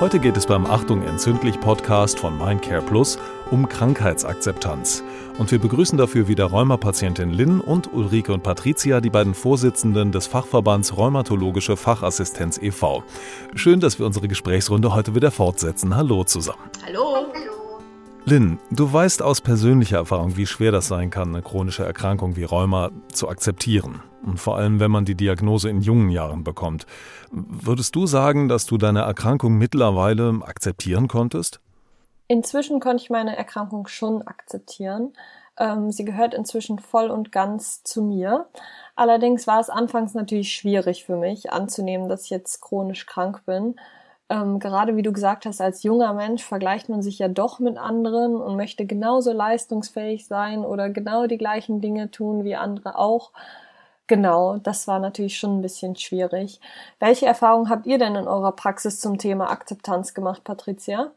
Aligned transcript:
Heute 0.00 0.18
geht 0.18 0.36
es 0.36 0.46
beim 0.46 0.66
Achtung 0.66 1.02
entzündlich 1.02 1.60
Podcast 1.60 2.18
von 2.18 2.36
Mindcare 2.36 2.82
Plus 2.82 3.16
um 3.52 3.68
Krankheitsakzeptanz. 3.68 5.04
Und 5.38 5.52
wir 5.52 5.60
begrüßen 5.60 5.96
dafür 5.96 6.26
wieder 6.26 6.46
Rheumapatientin 6.46 7.30
Lynn 7.30 7.60
und 7.60 7.92
Ulrike 7.92 8.32
und 8.32 8.42
Patricia, 8.42 9.00
die 9.00 9.10
beiden 9.10 9.34
Vorsitzenden 9.34 10.10
des 10.10 10.26
Fachverbands 10.26 10.96
Rheumatologische 10.96 11.76
Fachassistenz 11.76 12.58
e.V. 12.60 13.04
Schön, 13.54 13.78
dass 13.78 14.00
wir 14.00 14.06
unsere 14.06 14.26
Gesprächsrunde 14.26 14.92
heute 14.92 15.14
wieder 15.14 15.30
fortsetzen. 15.30 15.94
Hallo 15.94 16.24
zusammen. 16.24 16.62
Hallo. 16.84 17.26
Lynn, 18.26 18.58
du 18.70 18.92
weißt 18.92 19.22
aus 19.22 19.42
persönlicher 19.42 19.98
Erfahrung, 19.98 20.36
wie 20.36 20.46
schwer 20.46 20.72
das 20.72 20.88
sein 20.88 21.10
kann, 21.10 21.28
eine 21.28 21.42
chronische 21.42 21.84
Erkrankung 21.84 22.36
wie 22.36 22.44
Rheuma 22.44 22.90
zu 23.12 23.28
akzeptieren. 23.28 24.00
Und 24.24 24.38
vor 24.38 24.56
allem, 24.56 24.80
wenn 24.80 24.90
man 24.90 25.04
die 25.04 25.14
Diagnose 25.14 25.68
in 25.68 25.80
jungen 25.80 26.10
Jahren 26.10 26.44
bekommt. 26.44 26.86
Würdest 27.30 27.94
du 27.94 28.06
sagen, 28.06 28.48
dass 28.48 28.66
du 28.66 28.78
deine 28.78 29.00
Erkrankung 29.00 29.58
mittlerweile 29.58 30.40
akzeptieren 30.42 31.08
konntest? 31.08 31.60
Inzwischen 32.26 32.80
konnte 32.80 33.02
ich 33.02 33.10
meine 33.10 33.36
Erkrankung 33.36 33.86
schon 33.86 34.22
akzeptieren. 34.22 35.12
Ähm, 35.58 35.92
sie 35.92 36.04
gehört 36.04 36.34
inzwischen 36.34 36.78
voll 36.78 37.10
und 37.10 37.32
ganz 37.32 37.82
zu 37.84 38.02
mir. 38.02 38.46
Allerdings 38.96 39.46
war 39.46 39.60
es 39.60 39.70
anfangs 39.70 40.14
natürlich 40.14 40.52
schwierig 40.54 41.04
für 41.04 41.16
mich 41.16 41.52
anzunehmen, 41.52 42.08
dass 42.08 42.24
ich 42.24 42.30
jetzt 42.30 42.60
chronisch 42.60 43.06
krank 43.06 43.42
bin 43.44 43.76
ähm, 44.30 44.58
gerade 44.58 44.96
wie 44.96 45.02
du 45.02 45.12
gesagt 45.12 45.44
hast, 45.46 45.60
als 45.60 45.82
junger 45.82 46.14
Mensch 46.14 46.42
vergleicht 46.42 46.88
man 46.88 47.02
sich 47.02 47.18
ja 47.18 47.28
doch 47.28 47.58
mit 47.58 47.76
anderen 47.76 48.36
und 48.36 48.56
möchte 48.56 48.86
genauso 48.86 49.32
leistungsfähig 49.32 50.26
sein 50.26 50.64
oder 50.64 50.88
genau 50.88 51.26
die 51.26 51.38
gleichen 51.38 51.80
Dinge 51.80 52.10
tun 52.10 52.44
wie 52.44 52.56
andere 52.56 52.98
auch. 52.98 53.32
Genau, 54.06 54.58
das 54.58 54.86
war 54.86 54.98
natürlich 54.98 55.38
schon 55.38 55.58
ein 55.58 55.62
bisschen 55.62 55.96
schwierig. 55.96 56.60
Welche 56.98 57.26
Erfahrungen 57.26 57.70
habt 57.70 57.86
ihr 57.86 57.98
denn 57.98 58.14
in 58.14 58.28
eurer 58.28 58.52
Praxis 58.52 59.00
zum 59.00 59.16
Thema 59.16 59.50
Akzeptanz 59.50 60.12
gemacht, 60.12 60.44
Patricia? 60.44 61.12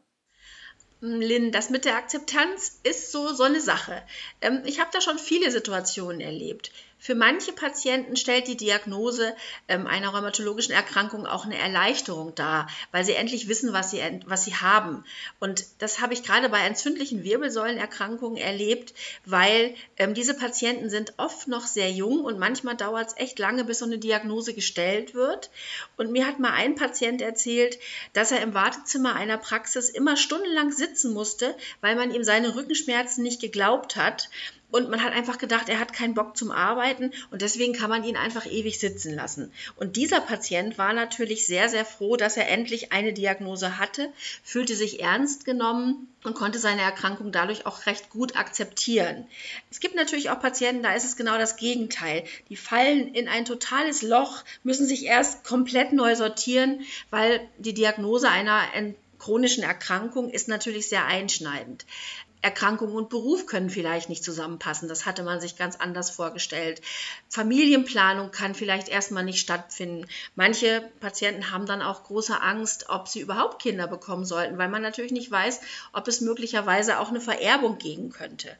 Lynn, 1.00 1.52
das 1.52 1.70
mit 1.70 1.84
der 1.84 1.96
Akzeptanz 1.96 2.80
ist 2.82 3.12
so, 3.12 3.32
so 3.32 3.44
eine 3.44 3.60
Sache. 3.60 4.02
Ähm, 4.40 4.62
ich 4.64 4.80
habe 4.80 4.90
da 4.92 5.00
schon 5.00 5.18
viele 5.18 5.50
Situationen 5.50 6.20
erlebt. 6.20 6.72
Für 7.00 7.14
manche 7.14 7.52
Patienten 7.52 8.16
stellt 8.16 8.48
die 8.48 8.56
Diagnose 8.56 9.34
ähm, 9.68 9.86
einer 9.86 10.08
rheumatologischen 10.08 10.74
Erkrankung 10.74 11.26
auch 11.26 11.44
eine 11.44 11.56
Erleichterung 11.56 12.34
dar, 12.34 12.68
weil 12.90 13.04
sie 13.04 13.14
endlich 13.14 13.46
wissen, 13.46 13.72
was 13.72 13.92
sie, 13.92 14.02
was 14.26 14.44
sie 14.44 14.56
haben. 14.56 15.04
Und 15.38 15.64
das 15.78 16.00
habe 16.00 16.12
ich 16.12 16.24
gerade 16.24 16.48
bei 16.48 16.58
entzündlichen 16.58 17.22
Wirbelsäulenerkrankungen 17.22 18.36
erlebt, 18.36 18.94
weil 19.24 19.76
ähm, 19.96 20.12
diese 20.14 20.34
Patienten 20.34 20.90
sind 20.90 21.14
oft 21.18 21.46
noch 21.46 21.66
sehr 21.66 21.90
jung 21.90 22.24
und 22.24 22.38
manchmal 22.38 22.76
dauert 22.76 23.08
es 23.08 23.16
echt 23.16 23.38
lange, 23.38 23.64
bis 23.64 23.78
so 23.78 23.84
eine 23.84 23.98
Diagnose 23.98 24.52
gestellt 24.52 25.14
wird. 25.14 25.50
Und 25.96 26.10
mir 26.10 26.26
hat 26.26 26.40
mal 26.40 26.52
ein 26.52 26.74
Patient 26.74 27.22
erzählt, 27.22 27.78
dass 28.12 28.32
er 28.32 28.42
im 28.42 28.54
Wartezimmer 28.54 29.14
einer 29.14 29.38
Praxis 29.38 29.88
immer 29.88 30.16
stundenlang 30.16 30.72
sitzen 30.72 31.12
musste, 31.14 31.56
weil 31.80 31.94
man 31.94 32.12
ihm 32.12 32.24
seine 32.24 32.56
Rückenschmerzen 32.56 33.22
nicht 33.22 33.40
geglaubt 33.40 33.94
hat. 33.94 34.28
Und 34.70 34.90
man 34.90 35.02
hat 35.02 35.14
einfach 35.14 35.38
gedacht, 35.38 35.68
er 35.70 35.78
hat 35.78 35.94
keinen 35.94 36.14
Bock 36.14 36.36
zum 36.36 36.50
Arbeiten 36.50 37.12
und 37.30 37.40
deswegen 37.40 37.72
kann 37.72 37.88
man 37.88 38.04
ihn 38.04 38.16
einfach 38.16 38.44
ewig 38.44 38.78
sitzen 38.78 39.14
lassen. 39.14 39.50
Und 39.76 39.96
dieser 39.96 40.20
Patient 40.20 40.76
war 40.76 40.92
natürlich 40.92 41.46
sehr, 41.46 41.70
sehr 41.70 41.86
froh, 41.86 42.16
dass 42.16 42.36
er 42.36 42.48
endlich 42.48 42.92
eine 42.92 43.14
Diagnose 43.14 43.78
hatte, 43.78 44.12
fühlte 44.42 44.76
sich 44.76 45.00
ernst 45.00 45.46
genommen 45.46 46.08
und 46.22 46.34
konnte 46.34 46.58
seine 46.58 46.82
Erkrankung 46.82 47.32
dadurch 47.32 47.64
auch 47.64 47.86
recht 47.86 48.10
gut 48.10 48.36
akzeptieren. 48.36 49.26
Es 49.70 49.80
gibt 49.80 49.94
natürlich 49.94 50.28
auch 50.28 50.40
Patienten, 50.40 50.82
da 50.82 50.92
ist 50.94 51.04
es 51.04 51.16
genau 51.16 51.38
das 51.38 51.56
Gegenteil. 51.56 52.24
Die 52.50 52.56
fallen 52.56 53.14
in 53.14 53.28
ein 53.28 53.46
totales 53.46 54.02
Loch, 54.02 54.44
müssen 54.64 54.86
sich 54.86 55.06
erst 55.06 55.44
komplett 55.44 55.94
neu 55.94 56.14
sortieren, 56.14 56.82
weil 57.10 57.40
die 57.56 57.74
Diagnose 57.74 58.28
einer 58.28 58.62
chronischen 59.18 59.64
Erkrankung 59.64 60.30
ist 60.30 60.48
natürlich 60.48 60.88
sehr 60.88 61.06
einschneidend. 61.06 61.86
Erkrankung 62.40 62.94
und 62.94 63.08
Beruf 63.08 63.46
können 63.46 63.68
vielleicht 63.68 64.08
nicht 64.08 64.22
zusammenpassen. 64.22 64.88
Das 64.88 65.06
hatte 65.06 65.22
man 65.22 65.40
sich 65.40 65.56
ganz 65.56 65.76
anders 65.76 66.10
vorgestellt. 66.10 66.80
Familienplanung 67.28 68.30
kann 68.30 68.54
vielleicht 68.54 68.88
erstmal 68.88 69.24
nicht 69.24 69.40
stattfinden. 69.40 70.06
Manche 70.36 70.88
Patienten 71.00 71.50
haben 71.50 71.66
dann 71.66 71.82
auch 71.82 72.04
große 72.04 72.40
Angst, 72.40 72.88
ob 72.88 73.08
sie 73.08 73.20
überhaupt 73.20 73.60
Kinder 73.60 73.88
bekommen 73.88 74.24
sollten, 74.24 74.58
weil 74.58 74.68
man 74.68 74.82
natürlich 74.82 75.12
nicht 75.12 75.30
weiß, 75.30 75.60
ob 75.92 76.06
es 76.06 76.20
möglicherweise 76.20 77.00
auch 77.00 77.08
eine 77.08 77.20
Vererbung 77.20 77.78
geben 77.78 78.10
könnte. 78.10 78.56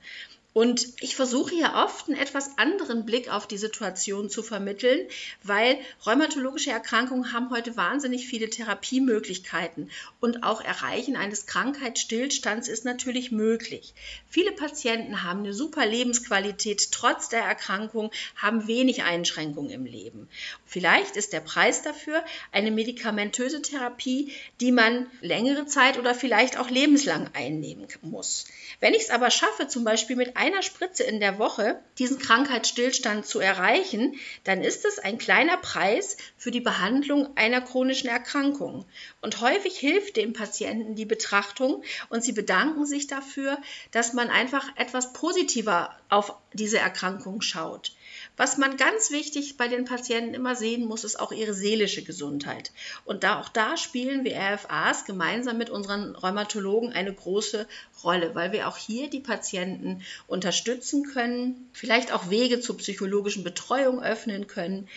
Und 0.54 0.88
ich 1.00 1.14
versuche 1.14 1.54
hier 1.54 1.74
oft 1.74 2.08
einen 2.08 2.18
etwas 2.18 2.56
anderen 2.56 3.04
Blick 3.04 3.30
auf 3.32 3.46
die 3.46 3.58
Situation 3.58 4.30
zu 4.30 4.42
vermitteln, 4.42 5.06
weil 5.42 5.78
rheumatologische 6.04 6.70
Erkrankungen 6.70 7.32
haben 7.32 7.50
heute 7.50 7.76
wahnsinnig 7.76 8.26
viele 8.26 8.48
Therapiemöglichkeiten 8.48 9.90
und 10.20 10.42
auch 10.42 10.60
Erreichen 10.60 11.16
eines 11.16 11.46
Krankheitsstillstands 11.46 12.66
ist 12.66 12.84
natürlich 12.84 13.30
möglich. 13.30 13.92
Viele 14.28 14.52
Patienten 14.52 15.22
haben 15.22 15.40
eine 15.40 15.54
super 15.54 15.86
Lebensqualität 15.86 16.92
trotz 16.92 17.28
der 17.28 17.44
Erkrankung, 17.44 18.10
haben 18.34 18.66
wenig 18.66 19.04
Einschränkungen 19.04 19.70
im 19.70 19.84
Leben. 19.84 20.28
Vielleicht 20.70 21.16
ist 21.16 21.32
der 21.32 21.40
Preis 21.40 21.80
dafür 21.80 22.22
eine 22.52 22.70
medikamentöse 22.70 23.62
Therapie, 23.62 24.34
die 24.60 24.70
man 24.70 25.06
längere 25.22 25.64
Zeit 25.64 25.98
oder 25.98 26.14
vielleicht 26.14 26.58
auch 26.58 26.68
lebenslang 26.68 27.30
einnehmen 27.32 27.88
muss. 28.02 28.44
Wenn 28.78 28.92
ich 28.92 29.04
es 29.04 29.10
aber 29.10 29.30
schaffe, 29.30 29.66
zum 29.66 29.84
Beispiel 29.84 30.16
mit 30.16 30.36
einer 30.36 30.62
Spritze 30.62 31.04
in 31.04 31.20
der 31.20 31.38
Woche 31.38 31.80
diesen 31.98 32.18
Krankheitsstillstand 32.18 33.24
zu 33.24 33.40
erreichen, 33.40 34.16
dann 34.44 34.62
ist 34.62 34.84
es 34.84 34.98
ein 34.98 35.16
kleiner 35.16 35.56
Preis 35.56 36.18
für 36.36 36.50
die 36.50 36.60
Behandlung 36.60 37.34
einer 37.38 37.62
chronischen 37.62 38.10
Erkrankung. 38.10 38.84
Und 39.22 39.40
häufig 39.40 39.78
hilft 39.78 40.18
dem 40.18 40.34
Patienten 40.34 40.96
die 40.96 41.06
Betrachtung 41.06 41.82
und 42.10 42.22
sie 42.22 42.32
bedanken 42.32 42.84
sich 42.84 43.06
dafür, 43.06 43.56
dass 43.90 44.12
man 44.12 44.28
einfach 44.28 44.68
etwas 44.76 45.14
positiver 45.14 45.96
auf 46.10 46.34
diese 46.52 46.78
Erkrankung 46.78 47.40
schaut. 47.40 47.92
Was 48.38 48.56
man 48.56 48.76
ganz 48.76 49.10
wichtig 49.10 49.56
bei 49.56 49.66
den 49.66 49.84
Patienten 49.84 50.32
immer 50.32 50.54
sehen 50.54 50.86
muss, 50.86 51.02
ist 51.02 51.18
auch 51.18 51.32
ihre 51.32 51.54
seelische 51.54 52.04
Gesundheit. 52.04 52.70
Und 53.04 53.24
da, 53.24 53.40
auch 53.40 53.48
da 53.48 53.76
spielen 53.76 54.24
wir 54.24 54.38
RFAs 54.38 55.04
gemeinsam 55.04 55.58
mit 55.58 55.70
unseren 55.70 56.14
Rheumatologen 56.14 56.92
eine 56.92 57.12
große 57.12 57.66
Rolle, 58.04 58.36
weil 58.36 58.52
wir 58.52 58.68
auch 58.68 58.76
hier 58.76 59.10
die 59.10 59.18
Patienten 59.18 60.02
unterstützen 60.28 61.02
können, 61.02 61.68
vielleicht 61.72 62.12
auch 62.12 62.30
Wege 62.30 62.60
zur 62.60 62.78
psychologischen 62.78 63.42
Betreuung 63.42 64.00
öffnen 64.00 64.46
können. 64.46 64.88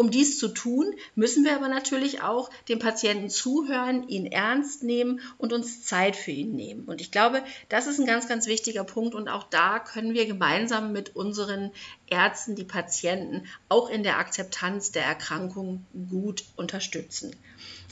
Um 0.00 0.10
dies 0.10 0.38
zu 0.38 0.48
tun, 0.48 0.94
müssen 1.14 1.44
wir 1.44 1.54
aber 1.54 1.68
natürlich 1.68 2.22
auch 2.22 2.48
dem 2.70 2.78
Patienten 2.78 3.28
zuhören, 3.28 4.08
ihn 4.08 4.24
ernst 4.24 4.82
nehmen 4.82 5.20
und 5.36 5.52
uns 5.52 5.84
Zeit 5.84 6.16
für 6.16 6.30
ihn 6.30 6.56
nehmen. 6.56 6.86
Und 6.86 7.02
ich 7.02 7.10
glaube, 7.10 7.42
das 7.68 7.86
ist 7.86 8.00
ein 8.00 8.06
ganz, 8.06 8.26
ganz 8.26 8.46
wichtiger 8.46 8.82
Punkt. 8.84 9.14
Und 9.14 9.28
auch 9.28 9.42
da 9.42 9.78
können 9.78 10.14
wir 10.14 10.24
gemeinsam 10.24 10.92
mit 10.92 11.14
unseren 11.16 11.70
Ärzten 12.08 12.56
die 12.56 12.64
Patienten 12.64 13.42
auch 13.68 13.90
in 13.90 14.02
der 14.02 14.16
Akzeptanz 14.16 14.90
der 14.90 15.04
Erkrankung 15.04 15.84
gut 16.08 16.44
unterstützen. 16.56 17.36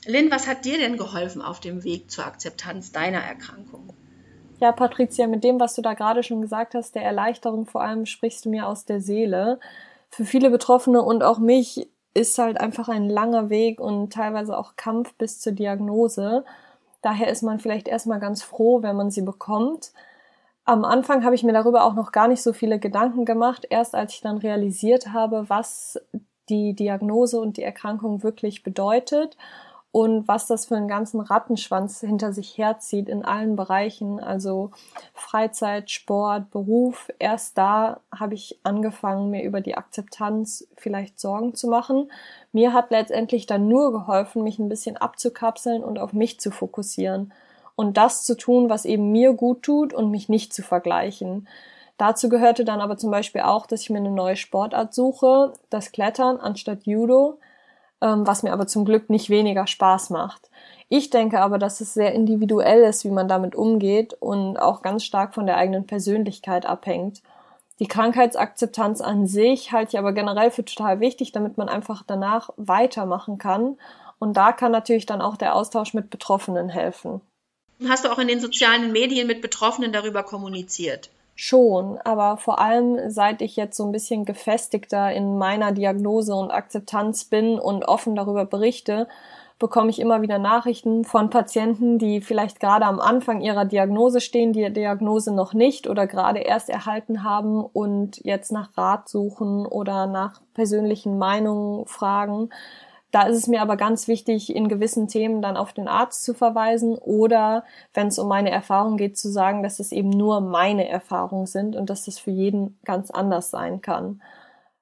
Lynn, 0.06 0.30
was 0.30 0.46
hat 0.46 0.64
dir 0.64 0.78
denn 0.78 0.96
geholfen 0.96 1.42
auf 1.42 1.60
dem 1.60 1.84
Weg 1.84 2.10
zur 2.10 2.24
Akzeptanz 2.24 2.90
deiner 2.90 3.20
Erkrankung? 3.20 3.92
Ja, 4.60 4.72
Patricia, 4.72 5.26
mit 5.26 5.44
dem, 5.44 5.60
was 5.60 5.74
du 5.74 5.82
da 5.82 5.92
gerade 5.92 6.22
schon 6.22 6.40
gesagt 6.40 6.72
hast, 6.72 6.94
der 6.94 7.02
Erleichterung 7.02 7.66
vor 7.66 7.82
allem 7.82 8.06
sprichst 8.06 8.46
du 8.46 8.48
mir 8.48 8.66
aus 8.66 8.86
der 8.86 9.02
Seele. 9.02 9.60
Für 10.08 10.24
viele 10.24 10.48
Betroffene 10.48 11.02
und 11.02 11.22
auch 11.22 11.38
mich 11.38 11.86
ist 12.14 12.38
halt 12.38 12.60
einfach 12.60 12.88
ein 12.88 13.08
langer 13.08 13.50
Weg 13.50 13.80
und 13.80 14.12
teilweise 14.12 14.56
auch 14.56 14.76
Kampf 14.76 15.14
bis 15.14 15.40
zur 15.40 15.52
Diagnose. 15.52 16.44
Daher 17.02 17.28
ist 17.28 17.42
man 17.42 17.60
vielleicht 17.60 17.88
erstmal 17.88 18.20
ganz 18.20 18.42
froh, 18.42 18.82
wenn 18.82 18.96
man 18.96 19.10
sie 19.10 19.22
bekommt. 19.22 19.92
Am 20.64 20.84
Anfang 20.84 21.24
habe 21.24 21.34
ich 21.34 21.44
mir 21.44 21.52
darüber 21.52 21.84
auch 21.84 21.94
noch 21.94 22.12
gar 22.12 22.28
nicht 22.28 22.42
so 22.42 22.52
viele 22.52 22.78
Gedanken 22.78 23.24
gemacht. 23.24 23.66
Erst 23.70 23.94
als 23.94 24.14
ich 24.14 24.20
dann 24.20 24.38
realisiert 24.38 25.12
habe, 25.12 25.48
was 25.48 26.00
die 26.48 26.74
Diagnose 26.74 27.40
und 27.40 27.56
die 27.56 27.62
Erkrankung 27.62 28.22
wirklich 28.22 28.62
bedeutet 28.62 29.36
und 29.90 30.28
was 30.28 30.46
das 30.46 30.66
für 30.66 30.76
einen 30.76 30.88
ganzen 30.88 31.20
Rattenschwanz 31.20 32.00
hinter 32.00 32.32
sich 32.32 32.58
herzieht 32.58 33.08
in 33.08 33.24
allen 33.24 33.56
Bereichen, 33.56 34.20
also 34.20 34.70
Freizeit, 35.14 35.90
Sport, 35.90 36.50
Beruf. 36.50 37.08
Erst 37.18 37.56
da 37.56 38.00
habe 38.14 38.34
ich 38.34 38.60
angefangen, 38.64 39.30
mir 39.30 39.42
über 39.44 39.62
die 39.62 39.76
Akzeptanz 39.76 40.68
vielleicht 40.76 41.18
Sorgen 41.18 41.54
zu 41.54 41.68
machen. 41.68 42.10
Mir 42.52 42.74
hat 42.74 42.90
letztendlich 42.90 43.46
dann 43.46 43.66
nur 43.66 43.92
geholfen, 43.92 44.44
mich 44.44 44.58
ein 44.58 44.68
bisschen 44.68 44.98
abzukapseln 44.98 45.82
und 45.82 45.98
auf 45.98 46.12
mich 46.12 46.38
zu 46.38 46.50
fokussieren 46.50 47.32
und 47.74 47.96
das 47.96 48.24
zu 48.24 48.36
tun, 48.36 48.68
was 48.68 48.84
eben 48.84 49.10
mir 49.10 49.32
gut 49.32 49.62
tut 49.62 49.94
und 49.94 50.10
mich 50.10 50.28
nicht 50.28 50.52
zu 50.52 50.62
vergleichen. 50.62 51.48
Dazu 51.96 52.28
gehörte 52.28 52.64
dann 52.64 52.80
aber 52.80 52.98
zum 52.98 53.10
Beispiel 53.10 53.40
auch, 53.40 53.66
dass 53.66 53.80
ich 53.80 53.90
mir 53.90 53.98
eine 53.98 54.10
neue 54.10 54.36
Sportart 54.36 54.92
suche, 54.94 55.54
das 55.70 55.92
Klettern 55.92 56.36
anstatt 56.36 56.86
Judo 56.86 57.38
ähm, 58.00 58.26
was 58.26 58.42
mir 58.42 58.52
aber 58.52 58.66
zum 58.66 58.84
Glück 58.84 59.10
nicht 59.10 59.30
weniger 59.30 59.66
Spaß 59.66 60.10
macht. 60.10 60.50
Ich 60.88 61.10
denke 61.10 61.40
aber, 61.40 61.58
dass 61.58 61.80
es 61.80 61.94
sehr 61.94 62.14
individuell 62.14 62.82
ist, 62.82 63.04
wie 63.04 63.10
man 63.10 63.28
damit 63.28 63.54
umgeht 63.54 64.14
und 64.14 64.56
auch 64.56 64.82
ganz 64.82 65.04
stark 65.04 65.34
von 65.34 65.46
der 65.46 65.56
eigenen 65.56 65.86
Persönlichkeit 65.86 66.64
abhängt. 66.64 67.22
Die 67.78 67.86
Krankheitsakzeptanz 67.86 69.00
an 69.00 69.26
sich 69.26 69.70
halte 69.72 69.90
ich 69.90 69.98
aber 69.98 70.12
generell 70.12 70.50
für 70.50 70.64
total 70.64 71.00
wichtig, 71.00 71.32
damit 71.32 71.58
man 71.58 71.68
einfach 71.68 72.02
danach 72.06 72.50
weitermachen 72.56 73.38
kann 73.38 73.76
Und 74.18 74.36
da 74.36 74.52
kann 74.52 74.72
natürlich 74.72 75.06
dann 75.06 75.20
auch 75.20 75.36
der 75.36 75.54
Austausch 75.54 75.94
mit 75.94 76.10
Betroffenen 76.10 76.68
helfen. 76.68 77.20
Hast 77.88 78.04
du 78.04 78.10
auch 78.10 78.18
in 78.18 78.26
den 78.26 78.40
sozialen 78.40 78.90
Medien 78.90 79.28
mit 79.28 79.40
Betroffenen 79.40 79.92
darüber 79.92 80.24
kommuniziert? 80.24 81.10
Schon, 81.40 81.98
aber 81.98 82.36
vor 82.36 82.58
allem 82.58 82.98
seit 83.10 83.42
ich 83.42 83.54
jetzt 83.54 83.76
so 83.76 83.86
ein 83.86 83.92
bisschen 83.92 84.24
gefestigter 84.24 85.12
in 85.12 85.38
meiner 85.38 85.70
Diagnose 85.70 86.34
und 86.34 86.50
Akzeptanz 86.50 87.26
bin 87.26 87.60
und 87.60 87.84
offen 87.84 88.16
darüber 88.16 88.44
berichte, 88.44 89.06
bekomme 89.60 89.90
ich 89.90 90.00
immer 90.00 90.20
wieder 90.20 90.40
Nachrichten 90.40 91.04
von 91.04 91.30
Patienten, 91.30 92.00
die 92.00 92.22
vielleicht 92.22 92.58
gerade 92.58 92.86
am 92.86 92.98
Anfang 92.98 93.40
ihrer 93.40 93.66
Diagnose 93.66 94.20
stehen, 94.20 94.52
die 94.52 94.68
Diagnose 94.72 95.32
noch 95.32 95.54
nicht 95.54 95.88
oder 95.88 96.08
gerade 96.08 96.40
erst 96.40 96.70
erhalten 96.70 97.22
haben 97.22 97.64
und 97.64 98.16
jetzt 98.24 98.50
nach 98.50 98.76
Rat 98.76 99.08
suchen 99.08 99.64
oder 99.64 100.08
nach 100.08 100.40
persönlichen 100.54 101.18
Meinungen 101.18 101.86
fragen. 101.86 102.50
Da 103.10 103.22
ist 103.22 103.36
es 103.36 103.46
mir 103.46 103.62
aber 103.62 103.76
ganz 103.76 104.06
wichtig, 104.06 104.54
in 104.54 104.68
gewissen 104.68 105.08
Themen 105.08 105.40
dann 105.40 105.56
auf 105.56 105.72
den 105.72 105.88
Arzt 105.88 106.24
zu 106.24 106.34
verweisen 106.34 106.96
oder, 106.96 107.64
wenn 107.94 108.08
es 108.08 108.18
um 108.18 108.28
meine 108.28 108.50
Erfahrung 108.50 108.98
geht, 108.98 109.16
zu 109.16 109.30
sagen, 109.30 109.62
dass 109.62 109.80
es 109.80 109.92
eben 109.92 110.10
nur 110.10 110.42
meine 110.42 110.88
Erfahrungen 110.88 111.46
sind 111.46 111.74
und 111.74 111.88
dass 111.88 112.04
das 112.04 112.18
für 112.18 112.30
jeden 112.30 112.78
ganz 112.84 113.10
anders 113.10 113.50
sein 113.50 113.80
kann. 113.80 114.20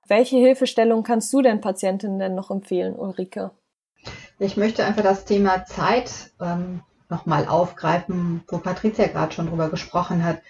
Welche 0.09 0.37
Hilfestellung 0.39 1.05
kannst 1.05 1.33
du 1.33 1.43
denn 1.43 1.61
Patientinnen 1.61 2.19
denn 2.19 2.35
noch 2.35 2.51
empfehlen, 2.51 2.97
Ulrike? 2.97 3.53
Ich 4.39 4.57
möchte 4.57 4.85
einfach 4.85 5.03
das 5.03 5.25
Thema 5.25 5.65
Zeit 5.65 6.11
ähm, 6.41 6.83
nochmal 7.09 7.47
aufgreifen, 7.47 8.43
wo 8.49 8.59
Patricia 8.59 9.07
gerade 9.07 9.33
schon 9.33 9.49
drüber 9.49 9.69
gesprochen 9.69 10.25
hat. 10.25 10.43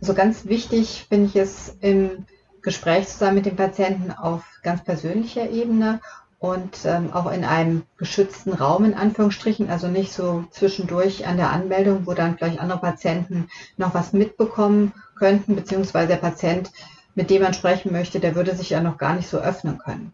Also 0.00 0.14
ganz 0.14 0.46
wichtig 0.46 1.06
finde 1.08 1.26
ich 1.26 1.36
es 1.36 1.76
im 1.80 2.26
Gespräch 2.62 3.08
zusammen 3.08 3.36
mit 3.36 3.46
dem 3.46 3.56
Patienten 3.56 4.10
auf 4.10 4.44
ganz 4.62 4.82
persönlicher 4.82 5.50
Ebene 5.50 6.00
und 6.38 6.84
ähm, 6.84 7.12
auch 7.12 7.30
in 7.30 7.44
einem 7.44 7.82
geschützten 7.96 8.52
Raum 8.52 8.84
in 8.84 8.94
Anführungsstrichen, 8.94 9.70
also 9.70 9.88
nicht 9.88 10.12
so 10.12 10.44
zwischendurch 10.50 11.26
an 11.26 11.38
der 11.38 11.50
Anmeldung, 11.50 12.06
wo 12.06 12.12
dann 12.12 12.36
vielleicht 12.36 12.60
andere 12.60 12.80
Patienten 12.80 13.48
noch 13.76 13.94
was 13.94 14.12
mitbekommen 14.12 14.92
könnten, 15.18 15.56
beziehungsweise 15.56 16.08
der 16.08 16.16
Patient, 16.16 16.70
mit 17.14 17.30
dem 17.30 17.42
man 17.42 17.54
sprechen 17.54 17.90
möchte, 17.90 18.20
der 18.20 18.34
würde 18.34 18.54
sich 18.54 18.70
ja 18.70 18.82
noch 18.82 18.98
gar 18.98 19.14
nicht 19.14 19.28
so 19.28 19.38
öffnen 19.38 19.78
können. 19.78 20.12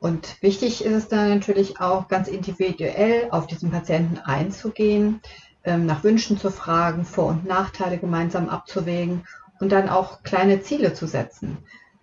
Und 0.00 0.40
wichtig 0.42 0.84
ist 0.84 0.92
es 0.92 1.08
dann 1.08 1.30
natürlich 1.30 1.80
auch 1.80 2.08
ganz 2.08 2.28
individuell 2.28 3.28
auf 3.30 3.46
diesen 3.46 3.70
Patienten 3.70 4.18
einzugehen, 4.18 5.20
ähm, 5.64 5.86
nach 5.86 6.04
Wünschen 6.04 6.38
zu 6.38 6.50
fragen, 6.50 7.04
Vor- 7.04 7.26
und 7.26 7.46
Nachteile 7.46 7.98
gemeinsam 7.98 8.48
abzuwägen 8.48 9.26
und 9.60 9.72
dann 9.72 9.88
auch 9.88 10.22
kleine 10.22 10.62
Ziele 10.62 10.94
zu 10.94 11.06
setzen. 11.06 11.58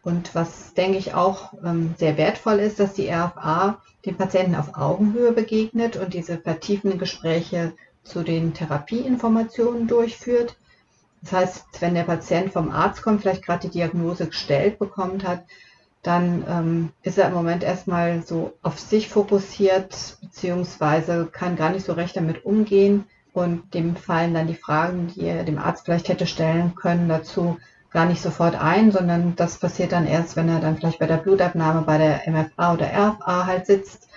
Und 0.05 0.35
was, 0.35 0.75
denke 0.75 0.99
ich, 0.99 1.15
auch 1.15 1.53
ähm, 1.65 1.95
sehr 1.97 2.15
wertvoll 2.15 2.59
ist, 2.59 2.79
dass 2.79 2.93
die 2.93 3.09
RFA 3.09 3.81
den 4.05 4.15
Patienten 4.15 4.53
auf 4.53 4.77
Augenhöhe 4.77 5.31
begegnet 5.31 5.97
und 5.97 6.13
diese 6.13 6.37
vertiefenden 6.37 6.99
Gespräche 6.99 7.73
zu 8.03 8.21
den 8.21 8.53
Therapieinformationen 8.53 9.87
durchführt. 9.87 10.57
Das 11.23 11.31
heißt, 11.31 11.65
wenn 11.79 11.95
der 11.95 12.03
Patient 12.03 12.53
vom 12.53 12.69
Arzt 12.69 13.01
kommt, 13.01 13.21
vielleicht 13.21 13.43
gerade 13.43 13.67
die 13.67 13.79
Diagnose 13.79 14.27
gestellt 14.27 14.77
bekommt 14.77 15.27
hat, 15.27 15.43
dann 16.03 16.45
ähm, 16.47 16.89
ist 17.01 17.17
er 17.17 17.29
im 17.29 17.33
Moment 17.33 17.63
erstmal 17.63 18.21
so 18.21 18.53
auf 18.61 18.79
sich 18.79 19.09
fokussiert, 19.09 20.19
beziehungsweise 20.21 21.25
kann 21.31 21.55
gar 21.55 21.71
nicht 21.71 21.83
so 21.83 21.93
recht 21.93 22.15
damit 22.15 22.45
umgehen. 22.45 23.05
Und 23.33 23.73
dem 23.73 23.95
fallen 23.95 24.35
dann 24.35 24.45
die 24.45 24.53
Fragen, 24.53 25.07
die 25.07 25.21
er 25.21 25.43
dem 25.43 25.57
Arzt 25.57 25.85
vielleicht 25.85 26.09
hätte 26.09 26.27
stellen 26.27 26.75
können, 26.75 27.09
dazu 27.09 27.57
gar 27.95 28.05
nicht 28.05 28.21
sofort 28.21 28.55
ein, 28.55 28.91
sondern 28.91 29.37
das 29.37 29.57
passiert 29.57 29.93
dann 29.93 30.05
erst, 30.05 30.35
wenn 30.35 30.49
er 30.49 30.59
dann 30.59 30.75
vielleicht 30.75 30.99
bei 30.99 31.07
der 31.07 31.15
Blutabnahme 31.15 31.81
bei 31.83 31.97
der 31.97 32.21
MFA 32.29 32.73
oder 32.73 32.87
RFA 32.87 33.45
halt 33.45 33.65
sitzt 33.65 34.09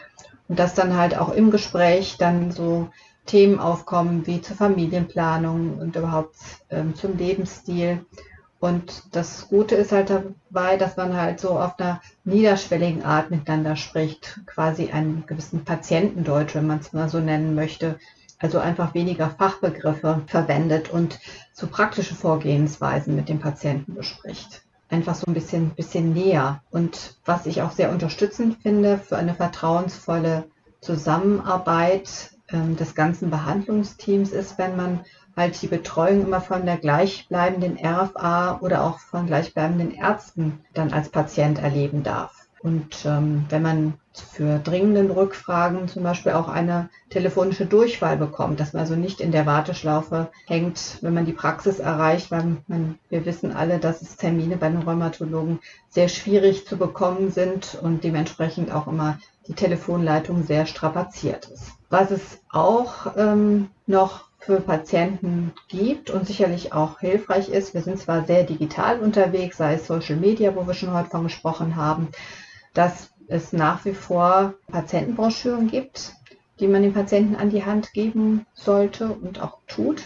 und 0.48 0.58
dass 0.58 0.74
dann 0.74 0.96
halt 0.96 1.16
auch 1.16 1.30
im 1.30 1.52
Gespräch 1.52 2.16
dann 2.18 2.50
so 2.50 2.88
Themen 3.24 3.60
aufkommen 3.60 4.26
wie 4.26 4.40
zur 4.40 4.56
Familienplanung 4.56 5.78
und 5.78 5.94
überhaupt 5.94 6.34
ähm, 6.70 6.96
zum 6.96 7.16
Lebensstil. 7.16 8.04
Und 8.58 9.04
das 9.12 9.46
Gute 9.48 9.76
ist 9.76 9.92
halt 9.92 10.10
dabei, 10.10 10.76
dass 10.76 10.96
man 10.96 11.16
halt 11.16 11.38
so 11.38 11.50
auf 11.50 11.78
einer 11.78 12.00
niederschwelligen 12.24 13.04
Art 13.04 13.30
miteinander 13.30 13.76
spricht, 13.76 14.40
quasi 14.46 14.90
einen 14.90 15.24
gewissen 15.26 15.64
Patientendeutsch, 15.64 16.56
wenn 16.56 16.66
man 16.66 16.80
es 16.80 16.92
mal 16.92 17.08
so 17.08 17.20
nennen 17.20 17.54
möchte, 17.54 18.00
also 18.38 18.58
einfach 18.58 18.94
weniger 18.94 19.30
Fachbegriffe 19.30 20.22
verwendet 20.26 20.90
und 20.90 21.18
so 21.52 21.66
praktische 21.66 22.14
Vorgehensweisen 22.14 23.16
mit 23.16 23.28
dem 23.28 23.40
Patienten 23.40 23.94
bespricht. 23.94 24.62
Einfach 24.90 25.14
so 25.14 25.24
ein 25.26 25.34
bisschen, 25.34 25.70
bisschen 25.70 26.12
näher. 26.12 26.62
Und 26.70 27.16
was 27.24 27.46
ich 27.46 27.62
auch 27.62 27.72
sehr 27.72 27.90
unterstützend 27.90 28.62
finde 28.62 28.98
für 28.98 29.16
eine 29.16 29.34
vertrauensvolle 29.34 30.44
Zusammenarbeit 30.80 32.30
ähm, 32.50 32.76
des 32.76 32.94
ganzen 32.94 33.30
Behandlungsteams 33.30 34.30
ist, 34.30 34.56
wenn 34.56 34.76
man 34.76 35.00
halt 35.36 35.60
die 35.60 35.66
Betreuung 35.66 36.22
immer 36.22 36.40
von 36.40 36.64
der 36.64 36.78
gleichbleibenden 36.78 37.78
RFA 37.84 38.58
oder 38.60 38.84
auch 38.84 38.98
von 38.98 39.26
gleichbleibenden 39.26 39.92
Ärzten 39.92 40.60
dann 40.74 40.92
als 40.92 41.10
Patient 41.10 41.58
erleben 41.58 42.02
darf. 42.02 42.47
Und 42.60 43.04
ähm, 43.04 43.46
wenn 43.48 43.62
man 43.62 43.94
für 44.12 44.58
dringenden 44.58 45.10
Rückfragen 45.10 45.86
zum 45.86 46.02
Beispiel 46.02 46.32
auch 46.32 46.48
eine 46.48 46.88
telefonische 47.10 47.66
Durchwahl 47.66 48.16
bekommt, 48.16 48.58
dass 48.58 48.72
man 48.72 48.80
also 48.80 48.96
nicht 48.96 49.20
in 49.20 49.30
der 49.30 49.46
Warteschlaufe 49.46 50.28
hängt, 50.46 50.98
wenn 51.00 51.14
man 51.14 51.24
die 51.24 51.32
Praxis 51.32 51.78
erreicht, 51.78 52.30
weil 52.30 52.56
man, 52.66 52.98
wir 53.10 53.24
wissen 53.24 53.52
alle, 53.52 53.78
dass 53.78 54.02
es 54.02 54.16
Termine 54.16 54.56
bei 54.56 54.68
den 54.68 54.82
Rheumatologen 54.82 55.60
sehr 55.88 56.08
schwierig 56.08 56.66
zu 56.66 56.76
bekommen 56.76 57.30
sind 57.30 57.78
und 57.80 58.02
dementsprechend 58.02 58.72
auch 58.72 58.88
immer 58.88 59.18
die 59.46 59.54
Telefonleitung 59.54 60.44
sehr 60.44 60.66
strapaziert 60.66 61.48
ist. 61.48 61.72
Was 61.90 62.10
es 62.10 62.40
auch 62.50 63.16
ähm, 63.16 63.68
noch 63.86 64.28
für 64.40 64.60
Patienten 64.60 65.52
gibt 65.68 66.10
und 66.10 66.26
sicherlich 66.26 66.72
auch 66.72 67.00
hilfreich 67.00 67.48
ist. 67.48 67.74
Wir 67.74 67.82
sind 67.82 67.98
zwar 67.98 68.24
sehr 68.24 68.44
digital 68.44 69.00
unterwegs, 69.00 69.56
sei 69.56 69.74
es 69.74 69.86
Social 69.86 70.16
Media, 70.16 70.54
wo 70.54 70.66
wir 70.66 70.74
schon 70.74 70.94
heute 70.94 71.10
von 71.10 71.24
gesprochen 71.24 71.76
haben, 71.76 72.08
dass 72.74 73.10
es 73.28 73.52
nach 73.52 73.84
wie 73.84 73.94
vor 73.94 74.54
Patientenbroschüren 74.68 75.68
gibt, 75.68 76.14
die 76.60 76.66
man 76.66 76.82
den 76.82 76.94
Patienten 76.94 77.36
an 77.36 77.50
die 77.50 77.64
Hand 77.64 77.92
geben 77.92 78.46
sollte 78.54 79.08
und 79.08 79.40
auch 79.40 79.58
tut. 79.66 80.02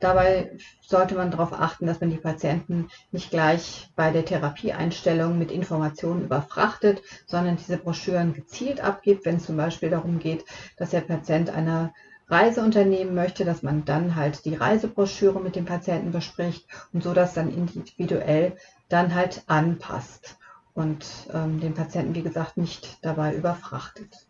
Dabei 0.00 0.50
sollte 0.82 1.14
man 1.14 1.30
darauf 1.30 1.52
achten, 1.52 1.86
dass 1.86 2.00
man 2.00 2.10
die 2.10 2.18
Patienten 2.18 2.88
nicht 3.10 3.30
gleich 3.30 3.88
bei 3.96 4.10
der 4.10 4.24
Therapieeinstellung 4.24 5.38
mit 5.38 5.50
Informationen 5.50 6.24
überfrachtet, 6.24 7.00
sondern 7.26 7.56
diese 7.56 7.78
Broschüren 7.78 8.34
gezielt 8.34 8.82
abgibt, 8.82 9.24
wenn 9.24 9.36
es 9.36 9.46
zum 9.46 9.56
Beispiel 9.56 9.88
darum 9.88 10.18
geht, 10.18 10.44
dass 10.76 10.90
der 10.90 11.00
Patient 11.00 11.48
eine 11.48 11.94
Reise 12.28 12.62
unternehmen 12.62 13.14
möchte, 13.14 13.44
dass 13.44 13.62
man 13.62 13.84
dann 13.84 14.16
halt 14.16 14.44
die 14.44 14.54
Reisebroschüre 14.54 15.40
mit 15.40 15.56
dem 15.56 15.64
Patienten 15.64 16.10
bespricht 16.10 16.66
und 16.92 17.02
so 17.02 17.14
das 17.14 17.34
dann 17.34 17.48
individuell 17.48 18.56
dann 18.88 19.14
halt 19.14 19.42
anpasst 19.46 20.36
und 20.74 21.06
ähm, 21.32 21.60
den 21.60 21.74
Patienten, 21.74 22.14
wie 22.14 22.22
gesagt, 22.22 22.56
nicht 22.56 22.98
dabei 23.02 23.34
überfrachtet. 23.34 24.26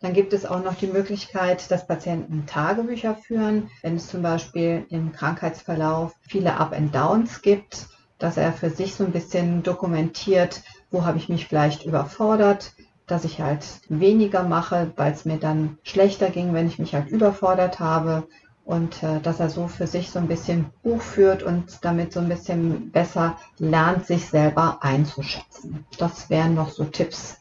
Dann 0.00 0.14
gibt 0.14 0.32
es 0.32 0.46
auch 0.46 0.64
noch 0.64 0.74
die 0.74 0.86
Möglichkeit, 0.86 1.70
dass 1.70 1.86
Patienten 1.86 2.46
Tagebücher 2.46 3.14
führen, 3.14 3.70
wenn 3.82 3.96
es 3.96 4.08
zum 4.08 4.22
Beispiel 4.22 4.86
im 4.88 5.12
Krankheitsverlauf 5.12 6.14
viele 6.22 6.56
Up 6.56 6.72
and 6.72 6.94
Downs 6.94 7.42
gibt, 7.42 7.86
dass 8.18 8.38
er 8.38 8.52
für 8.54 8.70
sich 8.70 8.94
so 8.94 9.04
ein 9.04 9.12
bisschen 9.12 9.62
dokumentiert, 9.62 10.62
wo 10.90 11.04
habe 11.04 11.18
ich 11.18 11.28
mich 11.28 11.46
vielleicht 11.46 11.84
überfordert, 11.84 12.72
dass 13.06 13.24
ich 13.24 13.40
halt 13.40 13.66
weniger 13.88 14.42
mache, 14.42 14.92
weil 14.96 15.12
es 15.12 15.26
mir 15.26 15.38
dann 15.38 15.78
schlechter 15.82 16.30
ging, 16.30 16.54
wenn 16.54 16.66
ich 16.66 16.78
mich 16.78 16.94
halt 16.94 17.08
überfordert 17.08 17.78
habe, 17.78 18.26
und 18.70 19.02
äh, 19.02 19.18
dass 19.20 19.40
er 19.40 19.50
so 19.50 19.66
für 19.66 19.88
sich 19.88 20.10
so 20.10 20.20
ein 20.20 20.28
bisschen 20.28 20.66
Buch 20.84 21.02
führt 21.02 21.42
und 21.42 21.84
damit 21.84 22.12
so 22.12 22.20
ein 22.20 22.28
bisschen 22.28 22.92
besser 22.92 23.36
lernt, 23.58 24.06
sich 24.06 24.26
selber 24.26 24.78
einzuschätzen. 24.80 25.84
Das 25.98 26.30
wären 26.30 26.54
noch 26.54 26.70
so 26.70 26.84
Tipps, 26.84 27.40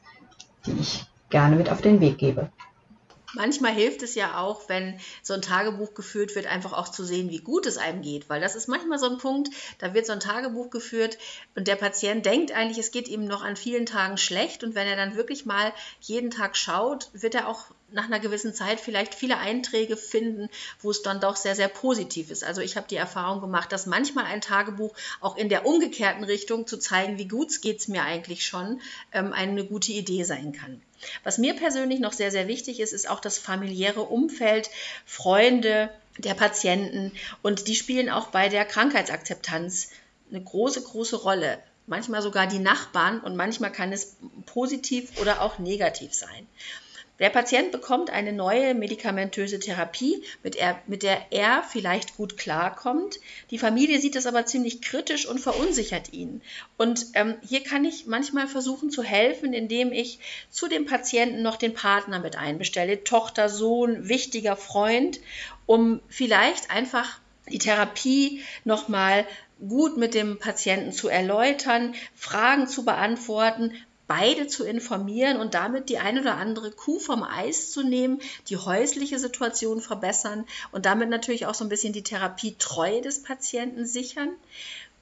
die 0.66 0.72
ich 0.80 1.06
gerne 1.30 1.56
mit 1.56 1.72
auf 1.72 1.82
den 1.82 2.02
Weg 2.02 2.18
gebe. 2.18 2.50
Manchmal 3.34 3.74
hilft 3.74 4.02
es 4.02 4.16
ja 4.16 4.40
auch, 4.40 4.70
wenn 4.70 5.00
so 5.22 5.34
ein 5.34 5.42
Tagebuch 5.42 5.94
geführt 5.94 6.36
wird, 6.36 6.48
einfach 6.48 6.74
auch 6.74 6.90
zu 6.90 7.04
sehen, 7.04 7.30
wie 7.30 7.40
gut 7.40 7.66
es 7.66 7.78
einem 7.78 8.02
geht. 8.02 8.30
Weil 8.30 8.42
das 8.42 8.56
ist 8.56 8.68
manchmal 8.68 8.98
so 8.98 9.08
ein 9.08 9.18
Punkt, 9.18 9.50
da 9.78 9.94
wird 9.94 10.06
so 10.06 10.14
ein 10.14 10.20
Tagebuch 10.20 10.70
geführt 10.70 11.18
und 11.56 11.68
der 11.68 11.76
Patient 11.76 12.26
denkt 12.26 12.52
eigentlich, 12.52 12.78
es 12.78 12.92
geht 12.92 13.08
ihm 13.08 13.26
noch 13.26 13.44
an 13.44 13.56
vielen 13.56 13.86
Tagen 13.86 14.18
schlecht. 14.18 14.64
Und 14.64 14.76
wenn 14.76 14.88
er 14.88 14.96
dann 14.96 15.16
wirklich 15.16 15.46
mal 15.46 15.74
jeden 16.02 16.32
Tag 16.32 16.58
schaut, 16.58 17.10
wird 17.14 17.36
er 17.36 17.48
auch 17.48 17.66
nach 17.92 18.06
einer 18.06 18.20
gewissen 18.20 18.54
Zeit 18.54 18.80
vielleicht 18.80 19.16
viele 19.16 19.38
Einträge 19.38 19.98
finden, 19.98 20.50
wo 20.80 20.92
es 20.92 21.02
dann 21.02 21.20
doch 21.20 21.36
sehr, 21.36 21.56
sehr 21.56 21.68
positiv 21.68 22.32
ist. 22.32 22.44
Also 22.44 22.62
ich 22.62 22.78
habe 22.78 22.88
die 22.88 22.96
Erfahrung 22.96 23.42
gemacht, 23.42 23.72
dass 23.72 23.86
manchmal 23.86 24.26
ein 24.26 24.42
Tagebuch 24.42 24.94
auch 25.22 25.38
in 25.38 25.50
der 25.50 25.66
umgekehrten 25.66 26.24
Richtung 26.24 26.68
zu 26.68 26.78
zeigen, 26.78 27.18
wie 27.18 27.28
gut 27.28 27.62
geht 27.62 27.80
es 27.80 27.88
mir 27.88 28.04
eigentlich 28.04 28.46
schon, 28.46 28.82
ähm, 29.12 29.34
eine 29.34 29.66
gute 29.66 29.92
Idee 29.92 30.24
sein 30.24 30.54
kann. 30.54 30.82
Was 31.24 31.38
mir 31.38 31.56
persönlich 31.56 32.00
noch 32.00 32.14
sehr, 32.14 32.32
sehr 32.32 32.48
wichtig 32.48 32.80
ist, 32.80 32.94
ist 32.94 33.10
auch 33.10 33.20
das 33.20 33.38
familiäre 33.38 34.02
Umfeld, 34.02 34.70
Freunde 35.06 35.90
der 36.18 36.34
Patienten 36.34 37.14
und 37.42 37.68
die 37.68 37.76
spielen 37.76 38.10
auch 38.10 38.28
bei 38.28 38.50
der 38.50 38.66
Krankheitsakzeptanz 38.66 39.90
eine 40.30 40.44
große, 40.44 40.82
große 40.84 41.16
Rolle. 41.16 41.60
Manchmal 41.88 42.22
sogar 42.22 42.46
die 42.46 42.60
Nachbarn 42.60 43.20
und 43.22 43.36
manchmal 43.36 43.72
kann 43.72 43.92
es 43.92 44.18
positiv 44.46 45.20
oder 45.20 45.42
auch 45.42 45.58
negativ 45.58 46.14
sein. 46.14 46.48
Der 47.20 47.30
Patient 47.30 47.72
bekommt 47.72 48.10
eine 48.10 48.32
neue 48.32 48.74
medikamentöse 48.74 49.60
Therapie, 49.60 50.24
mit, 50.42 50.56
er, 50.56 50.82
mit 50.88 51.04
der 51.04 51.32
er 51.32 51.64
vielleicht 51.64 52.16
gut 52.16 52.38
klarkommt. 52.38 53.20
Die 53.52 53.58
Familie 53.58 54.00
sieht 54.00 54.16
das 54.16 54.26
aber 54.26 54.46
ziemlich 54.46 54.82
kritisch 54.82 55.28
und 55.28 55.40
verunsichert 55.40 56.14
ihn. 56.14 56.42
Und 56.78 57.08
ähm, 57.14 57.36
hier 57.46 57.62
kann 57.62 57.84
ich 57.84 58.06
manchmal 58.06 58.48
versuchen 58.48 58.90
zu 58.90 59.04
helfen, 59.04 59.54
indem 59.54 59.92
ich 59.92 60.20
zu 60.50 60.68
dem 60.68 60.86
Patienten 60.86 61.42
noch 61.42 61.58
den 61.58 61.74
Partner 61.74 62.20
mit 62.20 62.38
einbestelle, 62.38 63.04
Tochter, 63.04 63.50
Sohn, 63.50 64.08
wichtiger 64.08 64.56
Freund, 64.56 65.20
um 65.66 66.00
vielleicht 66.08 66.72
einfach 66.72 67.20
die 67.52 67.60
Therapie 67.60 68.44
nochmal 68.64 69.26
gut 69.68 69.98
mit 69.98 70.14
dem 70.14 70.40
Patienten 70.40 70.94
zu 70.94 71.10
erläutern, 71.10 71.94
Fragen 72.16 72.68
zu 72.68 72.86
beantworten, 72.86 73.74
beide 74.10 74.48
zu 74.48 74.66
informieren 74.66 75.38
und 75.38 75.54
damit 75.54 75.88
die 75.88 76.00
ein 76.00 76.20
oder 76.20 76.36
andere 76.36 76.72
Kuh 76.72 77.00
vom 77.00 77.22
Eis 77.22 77.72
zu 77.72 77.84
nehmen, 77.84 78.20
die 78.48 78.58
häusliche 78.58 79.20
Situation 79.20 79.82
verbessern 79.82 80.46
und 80.72 80.88
damit 80.88 81.10
natürlich 81.10 81.46
auch 81.46 81.54
so 81.54 81.64
ein 81.64 81.70
bisschen 81.70 81.94
die 81.94 82.02
Therapietreue 82.02 83.02
des 83.02 83.22
Patienten 83.22 83.86
sichern. 83.86 84.32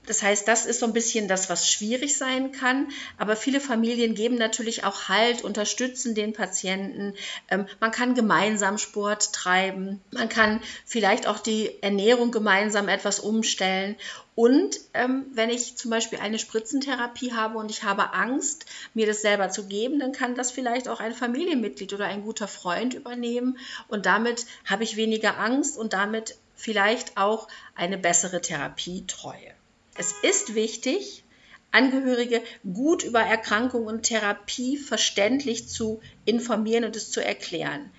Das 0.08 0.24
heißt, 0.24 0.48
das 0.48 0.66
ist 0.66 0.80
so 0.80 0.86
ein 0.86 0.94
bisschen 0.94 1.28
das, 1.28 1.50
was 1.50 1.70
schwierig 1.70 2.18
sein 2.18 2.52
kann. 2.52 2.88
Aber 3.18 3.36
viele 3.36 3.60
Familien 3.60 4.16
geben 4.16 4.36
natürlich 4.36 4.84
auch 4.86 5.10
Halt, 5.10 5.44
unterstützen 5.44 6.16
den 6.16 6.34
Patienten. 6.34 7.14
Ähm, 7.50 7.68
man 7.80 7.92
kann 7.92 8.16
gemeinsam 8.16 8.78
Sport 8.78 9.34
treiben. 9.34 10.02
Man 10.12 10.30
kann 10.30 10.62
vielleicht 10.86 11.28
auch 11.28 11.40
die 11.40 11.84
Ernährung 11.84 12.32
gemeinsam 12.32 12.88
etwas 12.88 13.20
umstellen. 13.20 13.98
Und 14.34 14.80
ähm, 14.94 15.26
wenn 15.34 15.50
ich 15.50 15.78
zum 15.78 15.92
Beispiel 15.92 16.20
eine 16.20 16.40
Spritzentherapie 16.40 17.34
habe 17.34 17.58
und 17.58 17.70
ich 17.70 17.84
habe 17.84 18.14
Angst, 18.14 18.66
mir 18.94 19.08
das 19.08 19.22
selber 19.22 19.50
zu 19.50 19.68
geben, 19.68 20.00
dann 20.00 20.14
kann 20.14 20.36
das 20.36 20.52
vielleicht 20.52 20.88
auch 20.88 21.00
ein 21.00 21.14
Familienmitglied 21.14 21.92
oder 21.92 22.06
ein 22.06 22.24
guter 22.24 22.48
Freund 22.48 22.94
übernehmen. 22.94 23.58
Und 23.88 24.06
damit 24.06 24.46
habe 24.64 24.84
ich 24.84 24.96
weniger 24.96 25.38
Angst 25.38 25.78
und 25.78 25.94
damit 25.94 26.38
vielleicht 26.56 27.18
auch 27.18 27.48
eine 27.76 27.98
bessere 27.98 28.40
Therapietreue. 28.40 29.57
Es 29.98 30.14
ist 30.22 30.56
wichtig, 30.56 31.24
Angehörige 31.72 32.42
gut 32.64 33.04
über 33.04 33.20
Erkrankung 33.20 33.86
und 33.86 34.04
Therapie 34.04 34.78
verständlich 34.78 35.68
zu 35.68 36.00
informieren 36.24 36.86
und 36.86 36.96
es 36.96 37.12
zu 37.12 37.24
erklären, 37.24 37.92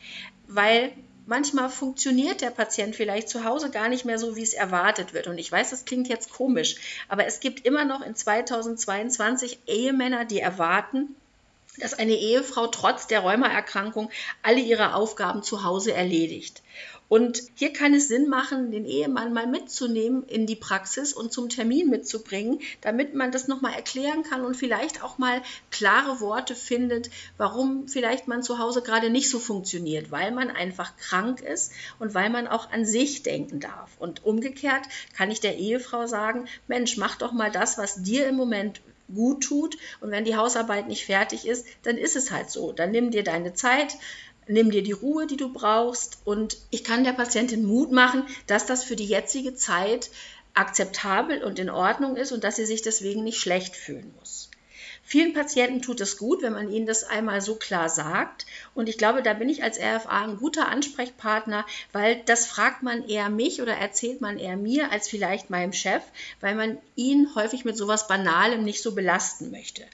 weil 0.47 0.93
manchmal 1.26 1.69
funktioniert 1.69 2.40
der 2.40 2.50
Patient 2.50 2.97
vielleicht 2.97 3.28
zu 3.28 3.45
Hause 3.45 3.71
gar 3.71 3.88
nicht 3.90 4.07
mehr 4.07 4.19
so, 4.19 4.37
wie 4.37 4.43
es 4.43 4.55
erwartet 4.55 5.12
wird. 5.12 5.26
Und 5.26 5.37
ich 5.37 5.52
weiß, 5.52 5.71
das 5.71 5.85
klingt 5.85 6.09
jetzt 6.09 6.33
komisch, 6.33 6.76
aber 7.09 7.26
es 7.26 7.40
gibt 7.40 7.67
immer 7.67 7.85
noch 7.85 8.00
in 8.00 8.17
2022 8.17 9.59
Ehemänner, 9.67 10.25
die 10.25 10.40
erwarten, 10.40 11.14
dass 11.78 11.95
eine 11.95 12.14
Ehefrau 12.14 12.67
trotz 12.69 13.07
der 13.07 13.21
Rheumaerkrankung 13.21 14.11
alle 14.43 14.61
ihre 14.61 14.95
Aufgaben 14.95 15.43
zu 15.43 15.62
Hause 15.62 15.93
erledigt. 15.93 16.62
Und 17.08 17.42
hier 17.54 17.72
kann 17.72 17.94
es 17.94 18.08
Sinn 18.08 18.28
machen, 18.28 18.70
den 18.70 18.84
Ehemann 18.84 19.32
mal 19.32 19.46
mitzunehmen 19.46 20.24
in 20.24 20.46
die 20.46 20.56
Praxis 20.56 21.12
und 21.12 21.32
zum 21.32 21.48
Termin 21.48 21.88
mitzubringen, 21.88 22.60
damit 22.82 23.14
man 23.14 23.32
das 23.32 23.48
nochmal 23.48 23.74
erklären 23.74 24.22
kann 24.22 24.44
und 24.44 24.56
vielleicht 24.56 25.02
auch 25.02 25.16
mal 25.16 25.42
klare 25.70 26.20
Worte 26.20 26.54
findet, 26.54 27.08
warum 27.38 27.88
vielleicht 27.88 28.28
man 28.28 28.42
zu 28.42 28.58
Hause 28.58 28.82
gerade 28.82 29.08
nicht 29.08 29.30
so 29.30 29.38
funktioniert, 29.38 30.10
weil 30.10 30.32
man 30.32 30.50
einfach 30.50 30.96
krank 30.96 31.40
ist 31.40 31.72
und 31.98 32.14
weil 32.14 32.28
man 32.28 32.46
auch 32.46 32.70
an 32.70 32.84
sich 32.84 33.22
denken 33.22 33.60
darf. 33.60 33.90
Und 33.98 34.24
umgekehrt 34.24 34.82
kann 35.16 35.30
ich 35.30 35.40
der 35.40 35.56
Ehefrau 35.56 36.06
sagen, 36.06 36.46
Mensch, 36.66 36.98
mach 36.98 37.16
doch 37.16 37.32
mal 37.32 37.50
das, 37.50 37.78
was 37.78 38.02
dir 38.02 38.28
im 38.28 38.36
Moment 38.36 38.80
gut 39.14 39.42
tut. 39.42 39.76
Und 40.00 40.10
wenn 40.10 40.24
die 40.24 40.36
Hausarbeit 40.36 40.88
nicht 40.88 41.06
fertig 41.06 41.46
ist, 41.46 41.66
dann 41.82 41.96
ist 41.96 42.16
es 42.16 42.30
halt 42.30 42.50
so. 42.50 42.72
Dann 42.72 42.90
nimm 42.90 43.10
dir 43.10 43.24
deine 43.24 43.54
Zeit, 43.54 43.96
nimm 44.49 44.71
dir 44.71 44.83
die 44.83 44.93
Ruhe, 44.93 45.26
die 45.26 45.37
du 45.37 45.52
brauchst 45.52 46.19
und 46.25 46.59
ich 46.71 46.85
kann 46.85 47.05
der 47.05 47.12
Patientin 47.12 47.64
Mut 47.64 47.93
machen, 47.93 48.25
dass 48.47 48.67
das 48.67 48.85
für 48.85 48.97
die 48.97 49.07
jetzige 49.07 49.55
Zeit 49.55 50.11
akzeptabel 50.55 51.45
und 51.45 51.59
in 51.59 51.71
Ordnung 51.71 52.17
ist 52.17 52.33
und 52.33 52.45
dass 52.45 52.57
sie 52.57 52.67
sich 52.67 52.83
deswegen 52.83 53.23
nicht 53.23 53.40
schlecht 53.40 53.76
fühlen 53.76 54.12
muss. 54.19 54.50
Vielen 55.05 55.33
Patienten 55.33 55.81
tut 55.81 56.02
es 56.02 56.19
gut, 56.19 56.43
wenn 56.43 56.52
man 56.52 56.71
ihnen 56.71 56.85
das 56.85 57.02
einmal 57.02 57.40
so 57.40 57.55
klar 57.55 57.88
sagt. 57.88 58.45
Und 58.75 58.90
ich 58.90 58.99
glaube, 58.99 59.23
da 59.23 59.33
bin 59.33 59.49
ich 59.49 59.62
als 59.62 59.78
RFA 59.78 60.25
ein 60.25 60.37
guter 60.37 60.69
Ansprechpartner, 60.69 61.64
weil 61.93 62.21
das 62.26 62.45
fragt 62.45 62.83
man 62.83 63.09
eher 63.09 63.31
mich 63.31 63.62
oder 63.62 63.75
erzählt 63.75 64.21
man 64.21 64.38
eher 64.38 64.59
mir 64.59 64.93
als 64.93 65.09
vielleicht 65.09 65.49
meinem 65.49 65.73
Chef, 65.73 66.02
weil 66.43 66.55
man 66.57 66.76
ihn 66.95 67.35
häufig 67.35 67.64
mit 67.64 67.75
sowas 67.75 68.07
Banalem 68.07 68.64
nicht 68.64 68.83
so 68.83 68.95
belasten 68.95 69.50
möchte. 69.50 69.87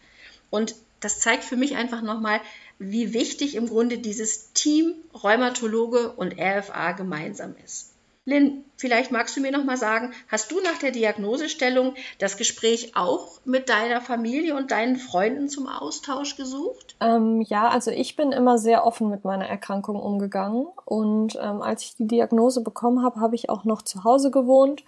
Und 0.51 0.75
das 0.99 1.21
zeigt 1.21 1.45
für 1.45 1.57
mich 1.57 1.77
einfach 1.77 2.03
nochmal, 2.03 2.41
wie 2.79 3.15
wichtig 3.15 3.55
im 3.55 3.69
Grunde 3.69 3.99
dieses 3.99 4.53
Team 4.53 4.95
Rheumatologe 5.23 6.13
und 6.13 6.35
RFA 6.39 6.93
gemeinsam 6.93 7.55
ist. 7.65 7.95
Lynn, 8.27 8.65
vielleicht 8.77 9.13
magst 9.13 9.37
du 9.37 9.43
mir 9.43 9.53
noch 9.53 9.65
mal 9.65 9.77
sagen, 9.77 10.15
hast 10.29 10.51
du 10.51 10.59
nach 10.63 10.79
der 10.79 10.93
Diagnosestellung 10.93 11.95
das 12.19 12.39
Gespräch 12.39 12.97
auch 12.97 13.39
mit 13.45 13.69
deiner 13.69 14.01
Familie 14.01 14.57
und 14.57 14.71
deinen 14.71 14.97
Freunden 14.97 15.49
zum 15.49 15.69
Austausch 15.69 16.35
gesucht? 16.37 16.97
Ähm, 17.01 17.43
ja, 17.43 17.69
also 17.69 17.91
ich 17.91 18.17
bin 18.17 18.33
immer 18.33 18.57
sehr 18.57 18.87
offen 18.87 19.11
mit 19.11 19.25
meiner 19.25 19.47
Erkrankung 19.47 20.01
umgegangen 20.01 20.67
und 20.87 21.37
ähm, 21.37 21.61
als 21.61 21.83
ich 21.83 21.97
die 21.97 22.07
Diagnose 22.07 22.63
bekommen 22.63 23.05
habe, 23.05 23.21
habe 23.21 23.35
ich 23.35 23.51
auch 23.51 23.65
noch 23.65 23.83
zu 23.83 24.05
Hause 24.05 24.31
gewohnt. 24.31 24.85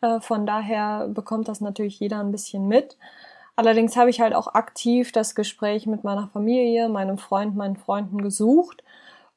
Äh, 0.00 0.20
von 0.20 0.44
daher 0.44 1.06
bekommt 1.06 1.46
das 1.46 1.60
natürlich 1.60 2.00
jeder 2.00 2.18
ein 2.18 2.32
bisschen 2.32 2.66
mit. 2.66 2.96
Allerdings 3.60 3.94
habe 3.94 4.08
ich 4.08 4.22
halt 4.22 4.34
auch 4.34 4.54
aktiv 4.54 5.12
das 5.12 5.34
Gespräch 5.34 5.86
mit 5.86 6.02
meiner 6.02 6.28
Familie, 6.28 6.88
meinem 6.88 7.18
Freund, 7.18 7.56
meinen 7.56 7.76
Freunden 7.76 8.22
gesucht. 8.22 8.82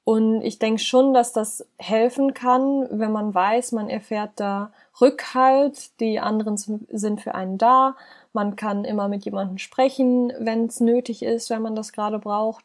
Und 0.06 0.42
ich 0.44 0.60
denke 0.60 0.82
schon, 0.82 1.13
dass 1.13 1.34
das 1.34 1.68
helfen 1.77 2.34
kann, 2.34 2.88
wenn 2.89 3.12
man 3.12 3.34
weiß, 3.34 3.74
man 3.74 3.89
erfährt 3.89 4.32
da 4.38 4.72
Rückhalt, 5.01 6.00
die 6.00 6.22
anderen 6.22 6.56
sind 6.56 7.20
für 7.20 7.36
einen 7.36 7.58
da, 7.58 7.98
man 8.32 8.56
kann 8.56 8.86
immer 8.86 9.10
mit 9.10 9.25
jemandem 9.25 9.58
sprechen, 9.58 10.32
wenn 10.39 10.68
es 10.68 10.80
nötig 10.80 11.22
ist, 11.22 11.50
wenn 11.50 11.62
man 11.62 11.75
das 11.75 11.92
gerade 11.92 12.20
braucht. 12.20 12.63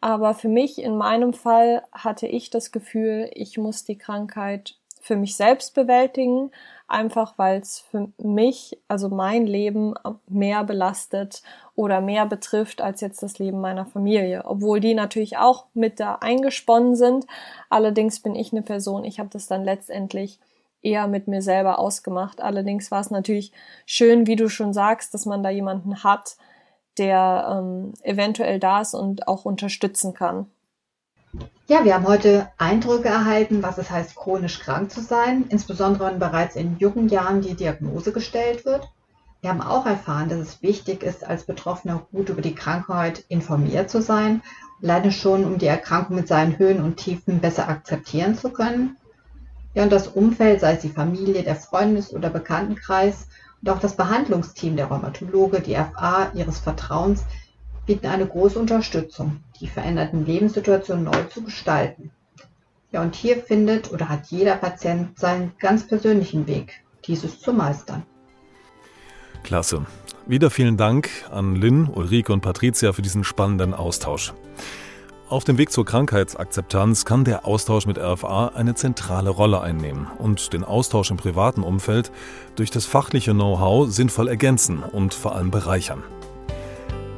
Aber 0.00 0.32
für 0.32 0.48
mich, 0.48 0.80
in 0.80 0.96
meinem 0.96 1.34
Fall, 1.34 1.82
hatte 1.92 2.26
ich 2.26 2.48
das 2.48 2.72
Gefühl, 2.72 3.30
ich 3.34 3.58
muss 3.58 3.84
die 3.84 3.98
Krankheit 3.98 4.78
für 5.04 5.16
mich 5.16 5.36
selbst 5.36 5.74
bewältigen, 5.74 6.50
einfach 6.88 7.36
weil 7.36 7.60
es 7.60 7.78
für 7.78 8.08
mich, 8.16 8.80
also 8.88 9.10
mein 9.10 9.46
Leben 9.46 9.92
mehr 10.26 10.64
belastet 10.64 11.42
oder 11.74 12.00
mehr 12.00 12.24
betrifft 12.24 12.80
als 12.80 13.02
jetzt 13.02 13.22
das 13.22 13.38
Leben 13.38 13.60
meiner 13.60 13.84
Familie, 13.84 14.44
obwohl 14.46 14.80
die 14.80 14.94
natürlich 14.94 15.36
auch 15.36 15.66
mit 15.74 16.00
da 16.00 16.14
eingesponnen 16.22 16.96
sind. 16.96 17.26
Allerdings 17.68 18.20
bin 18.20 18.34
ich 18.34 18.52
eine 18.52 18.62
Person, 18.62 19.04
ich 19.04 19.18
habe 19.18 19.28
das 19.30 19.46
dann 19.46 19.62
letztendlich 19.62 20.40
eher 20.80 21.06
mit 21.06 21.28
mir 21.28 21.42
selber 21.42 21.78
ausgemacht. 21.78 22.40
Allerdings 22.40 22.90
war 22.90 23.00
es 23.00 23.10
natürlich 23.10 23.52
schön, 23.84 24.26
wie 24.26 24.36
du 24.36 24.48
schon 24.48 24.72
sagst, 24.72 25.12
dass 25.12 25.26
man 25.26 25.42
da 25.42 25.50
jemanden 25.50 26.02
hat, 26.02 26.38
der 26.96 27.58
ähm, 27.58 27.92
eventuell 28.02 28.58
da 28.58 28.80
ist 28.80 28.94
und 28.94 29.28
auch 29.28 29.44
unterstützen 29.44 30.14
kann. 30.14 30.46
Ja, 31.66 31.82
wir 31.84 31.94
haben 31.94 32.06
heute 32.06 32.48
Eindrücke 32.58 33.08
erhalten, 33.08 33.62
was 33.62 33.78
es 33.78 33.90
heißt, 33.90 34.16
chronisch 34.16 34.58
krank 34.58 34.90
zu 34.90 35.00
sein, 35.00 35.46
insbesondere 35.48 36.10
wenn 36.10 36.18
bereits 36.18 36.56
in 36.56 36.76
jungen 36.78 37.08
Jahren 37.08 37.40
die 37.40 37.54
Diagnose 37.54 38.12
gestellt 38.12 38.66
wird. 38.66 38.90
Wir 39.40 39.50
haben 39.50 39.62
auch 39.62 39.86
erfahren, 39.86 40.28
dass 40.28 40.40
es 40.40 40.62
wichtig 40.62 41.02
ist, 41.02 41.26
als 41.26 41.44
Betroffener 41.44 42.06
gut 42.12 42.28
über 42.28 42.42
die 42.42 42.54
Krankheit 42.54 43.24
informiert 43.28 43.90
zu 43.90 44.02
sein, 44.02 44.42
alleine 44.82 45.10
schon, 45.10 45.44
um 45.44 45.58
die 45.58 45.66
Erkrankung 45.66 46.16
mit 46.16 46.28
seinen 46.28 46.58
Höhen 46.58 46.82
und 46.82 46.96
Tiefen 46.96 47.40
besser 47.40 47.68
akzeptieren 47.68 48.36
zu 48.36 48.50
können. 48.50 48.96
Ja, 49.74 49.84
und 49.84 49.92
das 49.92 50.08
Umfeld, 50.08 50.60
sei 50.60 50.74
es 50.74 50.80
die 50.80 50.88
Familie, 50.88 51.42
der 51.42 51.56
Freundes- 51.56 52.12
oder 52.12 52.30
Bekanntenkreis 52.30 53.26
und 53.62 53.70
auch 53.70 53.80
das 53.80 53.96
Behandlungsteam 53.96 54.76
der 54.76 54.86
Rheumatologe, 54.86 55.60
die 55.60 55.74
FA 55.74 56.30
ihres 56.34 56.58
Vertrauens, 56.58 57.24
bieten 57.86 58.06
eine 58.06 58.26
große 58.26 58.58
Unterstützung, 58.58 59.40
die 59.60 59.66
veränderten 59.66 60.24
Lebenssituationen 60.26 61.04
neu 61.04 61.24
zu 61.24 61.42
gestalten. 61.42 62.10
Ja, 62.92 63.02
und 63.02 63.14
hier 63.14 63.38
findet 63.38 63.92
oder 63.92 64.08
hat 64.08 64.26
jeder 64.26 64.56
Patient 64.56 65.18
seinen 65.18 65.52
ganz 65.58 65.86
persönlichen 65.86 66.46
Weg, 66.46 66.84
dieses 67.06 67.40
zu 67.40 67.52
meistern. 67.52 68.04
Klasse. 69.42 69.84
Wieder 70.26 70.50
vielen 70.50 70.76
Dank 70.76 71.10
an 71.30 71.56
Lynn, 71.56 71.88
Ulrike 71.88 72.32
und 72.32 72.40
Patricia 72.40 72.92
für 72.92 73.02
diesen 73.02 73.24
spannenden 73.24 73.74
Austausch. 73.74 74.32
Auf 75.28 75.44
dem 75.44 75.58
Weg 75.58 75.72
zur 75.72 75.84
Krankheitsakzeptanz 75.84 77.04
kann 77.04 77.24
der 77.24 77.46
Austausch 77.46 77.86
mit 77.86 77.98
RFA 77.98 78.52
eine 78.54 78.74
zentrale 78.74 79.30
Rolle 79.30 79.60
einnehmen 79.60 80.06
und 80.18 80.52
den 80.52 80.64
Austausch 80.64 81.10
im 81.10 81.16
privaten 81.16 81.62
Umfeld 81.62 82.12
durch 82.56 82.70
das 82.70 82.86
fachliche 82.86 83.32
Know-how 83.32 83.90
sinnvoll 83.90 84.28
ergänzen 84.28 84.82
und 84.82 85.12
vor 85.12 85.34
allem 85.34 85.50
bereichern. 85.50 86.02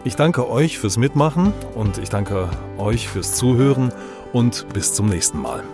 Ich 0.06 0.14
danke 0.14 0.48
euch 0.48 0.78
fürs 0.78 0.98
Mitmachen 0.98 1.52
und 1.74 1.98
ich 1.98 2.10
danke 2.10 2.48
euch 2.78 3.08
fürs 3.08 3.34
Zuhören 3.34 3.92
und 4.32 4.68
bis 4.72 4.94
zum 4.94 5.08
nächsten 5.08 5.42
Mal. 5.42 5.64